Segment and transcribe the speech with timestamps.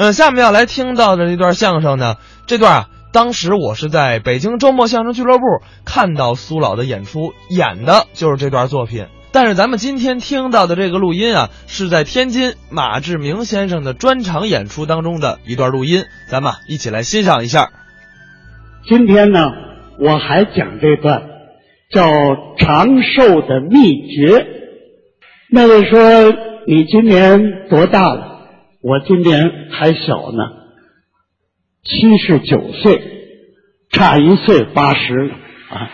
[0.00, 2.14] 嗯，下面要来听到的这段相声呢，
[2.46, 5.44] 这段啊，当时我是在北京周末相声俱乐部
[5.84, 9.08] 看到苏老的演出，演的就是这段作品。
[9.30, 17.68] 但是咱们今天听到的这个录音啊，是在天津马志明先生的专场演出当中的一段录音，咱们一起来欣赏一下。
[18.88, 19.50] 今天呢，
[19.98, 21.24] 我还讲这段
[21.90, 22.10] 叫
[22.56, 24.46] 长寿的秘诀。
[25.50, 26.00] 那位说
[26.66, 28.39] 你今年多大了？
[28.82, 30.42] 我今年还小呢，
[31.82, 33.02] 七十九岁，
[33.90, 35.34] 差一岁八十了
[35.68, 35.90] 啊！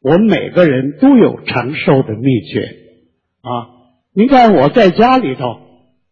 [0.00, 2.60] 我每个人都有长寿的秘诀
[3.42, 3.74] 啊！
[4.14, 5.60] 你看我在家里头，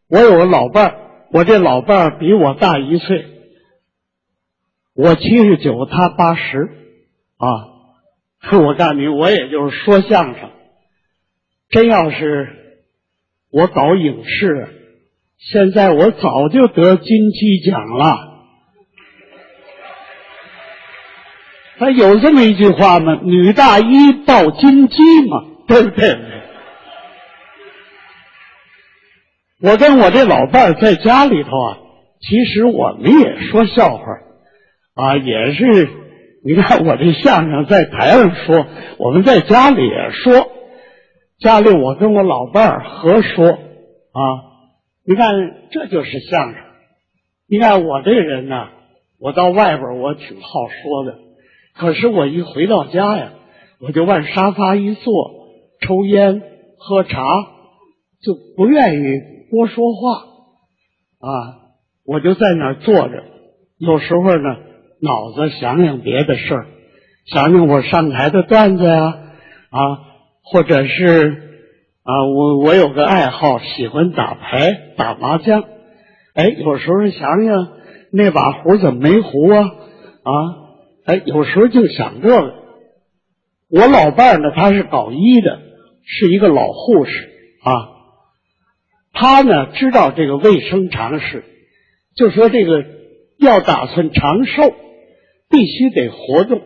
[0.08, 0.96] 我有个老伴儿，
[1.32, 3.24] 我这老伴儿比我大一岁，
[4.96, 6.58] 我七十九，他八十
[7.36, 8.58] 啊！
[8.58, 10.50] 我告诉你，我也就是说相声。
[11.70, 12.48] 真要是
[13.50, 14.68] 我搞影视，
[15.38, 18.34] 现在我早就得金鸡奖了。
[21.78, 24.96] 他有这么一句话吗？“女大一抱金鸡”
[25.28, 26.16] 嘛，对不对？
[29.60, 31.78] 我跟我这老伴在家里头啊，
[32.20, 34.04] 其实我们也说笑话
[34.94, 35.88] 啊，也是。
[36.44, 38.66] 你看我这相声在台上说，
[38.98, 40.52] 我们在家里也说。
[41.38, 44.20] 家里我跟我老伴儿合说啊，
[45.06, 45.34] 你看
[45.70, 46.62] 这就是相声。
[47.48, 48.68] 你看我这人呢，
[49.20, 51.18] 我到外边我挺好说的，
[51.74, 53.32] 可是我一回到家呀，
[53.80, 55.12] 我就往沙发一坐，
[55.80, 56.42] 抽烟
[56.78, 57.22] 喝茶，
[58.22, 59.04] 就不愿意
[59.50, 60.18] 多说话
[61.20, 61.28] 啊。
[62.06, 63.24] 我就在那儿坐着，
[63.78, 64.56] 有时候呢，
[65.02, 66.66] 脑子想想别的事儿，
[67.26, 69.04] 想想我上台的段子呀
[69.70, 70.05] 啊。
[70.48, 71.42] 或者是
[72.04, 75.64] 啊，我我有个爱好，喜欢打牌、打麻将。
[76.34, 77.68] 哎，有时候想想
[78.12, 79.62] 那把壶怎么没壶啊？
[79.62, 80.32] 啊，
[81.04, 82.54] 哎，有时候就想这个。
[83.68, 85.58] 我老伴儿呢，他是搞医的，
[86.04, 87.28] 是一个老护士
[87.64, 87.88] 啊。
[89.12, 91.42] 他呢知道这个卫生常识，
[92.14, 92.84] 就说这个
[93.38, 94.72] 要打算长寿，
[95.50, 96.62] 必须得活动，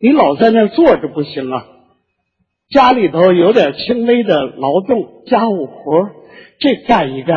[0.00, 1.66] 你老在那坐着不行啊。
[2.70, 6.10] 家里头有点轻微的劳动家务活
[6.58, 7.36] 这干一干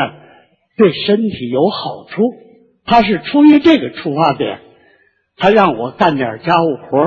[0.77, 2.23] 对身体有好处。
[2.85, 4.59] 他是出于这个出发点，
[5.37, 6.97] 他让我干点家务活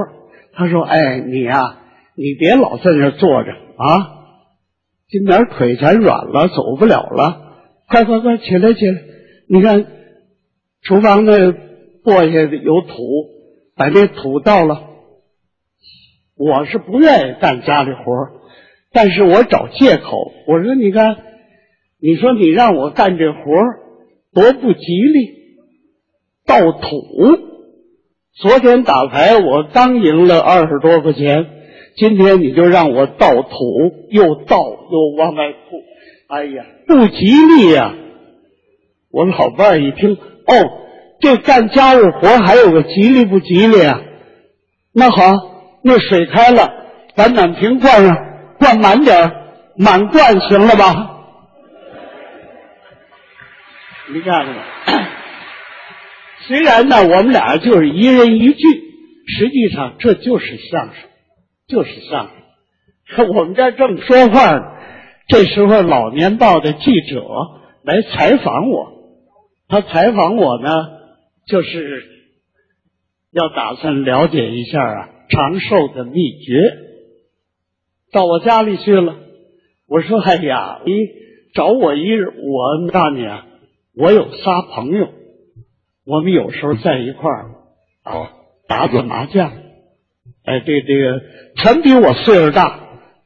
[0.54, 1.78] 他说：“哎，你呀，
[2.16, 4.08] 你别老在那坐着啊，
[5.08, 7.40] 今天腿全软了，走不了了。
[7.88, 9.00] 快快快，起来起来！
[9.48, 9.84] 你看
[10.82, 11.32] 厨房那
[12.04, 12.94] 簸下有土，
[13.76, 14.90] 把那土倒了。”
[16.44, 18.02] 我是不愿意干家里活
[18.92, 20.32] 但是我找借口。
[20.48, 21.16] 我说：“你看，
[22.00, 23.38] 你说你让我干这活
[24.34, 25.30] 多不吉利，
[26.44, 26.88] 倒土。
[28.34, 31.46] 昨天打牌我刚赢了二十多块钱，
[31.96, 33.58] 今天你就让我倒土，
[34.10, 35.76] 又倒又往外吐，
[36.26, 37.94] 哎呀，不吉利呀！”
[39.12, 40.54] 我老伴儿一听，哦，
[41.20, 44.02] 这干家务活还有个吉利不吉利啊？
[44.92, 45.51] 那好。
[45.82, 46.72] 那水开了，
[47.16, 48.16] 把暖瓶灌上，
[48.58, 49.32] 灌满点
[49.76, 51.08] 满灌行了吧？
[54.14, 55.08] 你看看，
[56.46, 58.62] 虽然呢，我们俩就是一人一句，
[59.26, 60.94] 实际上这就是相声，
[61.68, 62.28] 就是相
[63.06, 63.28] 声。
[63.34, 64.62] 我们这正说话呢，
[65.28, 67.22] 这时候《老年报》的记者
[67.84, 68.92] 来采访我，
[69.68, 70.70] 他采访我呢，
[71.46, 72.04] 就是
[73.32, 75.08] 要打算了解一下啊。
[75.28, 76.60] 长寿的秘诀，
[78.12, 79.16] 到我家里去了。
[79.88, 80.92] 我说：“哎呀，你
[81.54, 83.46] 找我一日，我告诉你啊，
[83.96, 85.08] 我有仨朋友，
[86.04, 87.50] 我们有时候在一块儿
[88.02, 88.32] 啊
[88.68, 89.52] 打打麻将。
[90.44, 91.22] 哎，这这个
[91.56, 92.78] 全比我岁数大，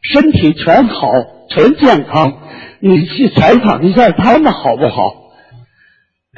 [0.03, 1.11] 身体全好，
[1.50, 2.43] 全健康。
[2.78, 5.32] 你去采访一下他们好不好？”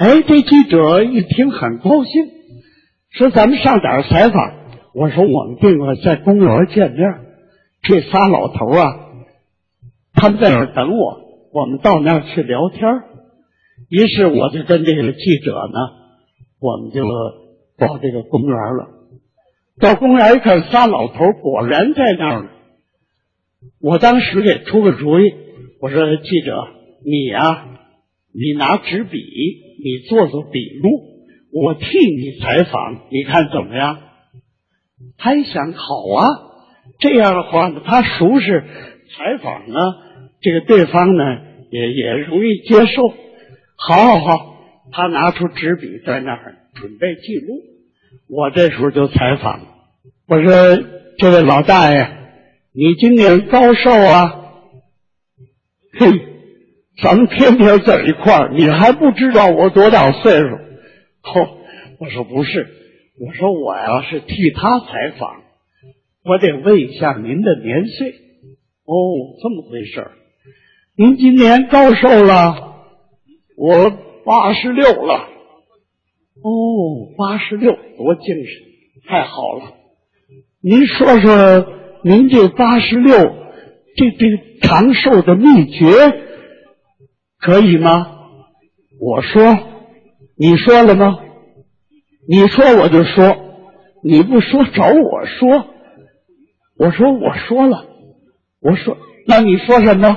[0.00, 2.26] 哎，这记者一听很高兴，
[3.10, 4.58] 说：“咱们上哪儿采访？”
[4.94, 7.00] 我说我们定了在公园见面，
[7.82, 8.94] 这仨老头啊，
[10.14, 11.20] 他们在那儿等我，
[11.52, 12.82] 我们到那儿去聊天。
[13.88, 15.78] 于是我就跟这个记者呢，
[16.60, 17.04] 我们就
[17.76, 18.88] 到这个公园了。
[19.78, 22.50] 到公园一看，仨老头果然在那儿。
[23.80, 25.32] 我当时给出个主意，
[25.80, 26.66] 我说记者
[27.04, 27.68] 你呀，
[28.32, 30.88] 你拿纸笔，你做做笔录，
[31.52, 33.98] 我替你采访，你看怎么样？
[35.16, 36.26] 他一想，好啊，
[36.98, 38.64] 这样的话呢，他熟识
[39.16, 39.74] 采访呢，
[40.40, 41.24] 这个对方呢
[41.70, 43.08] 也也容易接受。
[43.76, 44.56] 好，好，好，
[44.92, 47.60] 他拿出纸笔在那儿准备记录。
[48.28, 49.60] 我这时候就采访，
[50.26, 50.52] 我说
[51.18, 52.08] ：“这位老大爷，
[52.74, 54.34] 你今年高寿啊？”
[55.98, 56.06] 嘿，
[57.02, 60.58] 咱们天天在一块儿，你还不知道我多大岁数？
[61.24, 61.58] 哦，
[61.98, 62.66] 我说不是，
[63.20, 65.42] 我说我呀是替他采访，
[66.24, 68.14] 我得问一下您的年岁。
[68.84, 68.94] 哦，
[69.42, 70.10] 这么回事。
[70.96, 72.76] 您今年高寿了？
[73.56, 73.90] 我
[74.24, 75.28] 八十六了。
[76.40, 78.62] 哦，八十六，多精神，
[79.06, 79.74] 太好了。
[80.60, 81.66] 您说说，
[82.04, 83.16] 您这八十六，
[83.96, 84.26] 这这
[84.60, 85.88] 长寿的秘诀
[87.38, 88.14] 可以吗？
[89.00, 89.58] 我说，
[90.38, 91.18] 你说了吗？
[92.28, 93.36] 你说我就说，
[94.04, 95.66] 你不说找我说。
[96.78, 97.86] 我说我说了，
[98.60, 98.96] 我说
[99.26, 100.16] 那你说什么？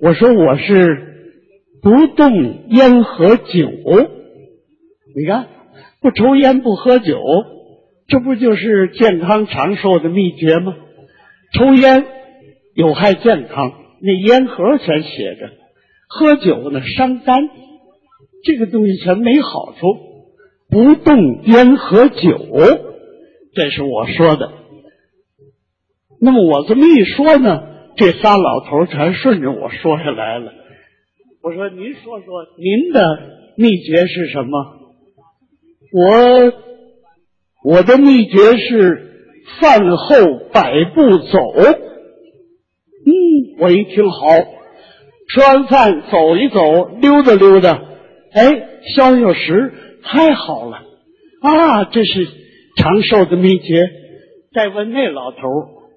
[0.00, 1.42] 我说我是
[1.82, 3.68] 不动烟和酒。
[5.16, 5.48] 你看，
[6.00, 7.18] 不抽烟不喝酒，
[8.06, 10.76] 这不就是健康长寿的秘诀吗？
[11.52, 12.04] 抽烟
[12.74, 15.48] 有害健康，那烟盒全写着；
[16.08, 17.48] 喝酒呢伤肝，
[18.44, 20.08] 这个东西全没好处。
[20.70, 22.38] 不动烟和酒，
[23.54, 24.52] 这是我说的。
[26.20, 27.62] 那么我这么一说呢，
[27.96, 30.52] 这仨老头全顺着我说下来了。
[31.42, 33.00] 我说：“您说说您的
[33.56, 34.76] 秘诀是什么？”
[37.64, 40.16] 我我的秘诀是饭后
[40.52, 41.38] 百步走。
[43.06, 43.12] 嗯，
[43.60, 44.26] 我一听好，
[45.28, 47.87] 吃完饭走一走，溜达溜达，
[48.32, 49.72] 哎，消消食，
[50.02, 50.78] 太好了
[51.42, 51.84] 啊！
[51.84, 52.26] 这是
[52.76, 53.90] 长寿的秘诀。
[54.54, 55.38] 再问那老头，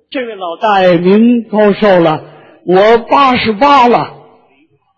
[0.10, 2.26] 这位老大爷您高寿了？
[2.66, 4.14] 我八十八了，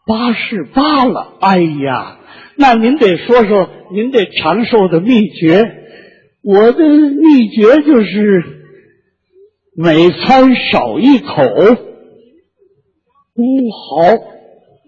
[0.06, 1.34] 八十八了。
[1.40, 2.20] 哎呀！
[2.56, 5.80] 那您得说说您这长寿的秘诀。
[6.44, 8.44] 我的秘诀就是
[9.76, 11.42] 每餐少一口。
[13.36, 14.20] 嗯，好，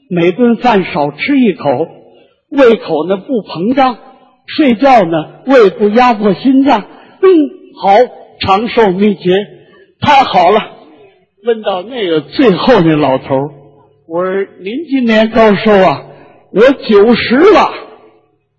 [0.10, 1.88] 每顿饭少吃一口，
[2.56, 3.98] 胃口呢不膨胀，
[4.46, 6.82] 睡觉呢胃不压迫心脏。
[6.82, 7.28] 嗯，
[7.82, 7.90] 好，
[8.40, 9.32] 长寿秘诀
[10.00, 10.60] 太好了。
[11.46, 13.36] 问到那个最后那老头，
[14.08, 16.04] 我说您今年高寿啊？
[16.52, 17.60] 我九十了，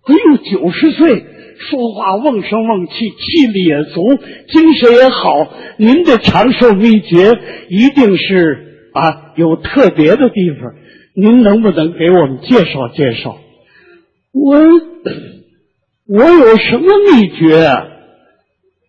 [0.05, 1.25] 哎呦，九十岁，
[1.57, 4.03] 说话瓮声瓮气，气力也足，
[4.49, 5.47] 精神也好。
[5.77, 7.31] 您的长寿秘诀
[7.69, 10.73] 一定是啊有特别的地方，
[11.15, 13.37] 您能不能给我们介绍介绍？
[14.39, 14.59] 我
[16.05, 17.67] 我有什么秘诀？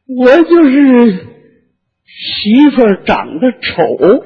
[0.06, 1.26] 我就是
[2.06, 4.24] 媳妇儿长得丑。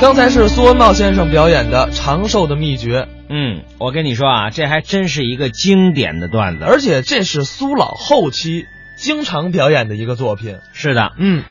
[0.00, 3.02] 刚才是苏文茂先生表演的《长寿的秘诀》。
[3.30, 8.66] 嗯，我跟你说啊，这还真是一个经典的段子，而且这是苏老后期
[8.98, 10.56] 经常表演的一个作品。
[10.74, 11.42] 是的，嗯。